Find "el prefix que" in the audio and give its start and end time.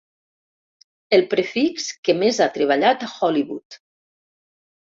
1.17-2.17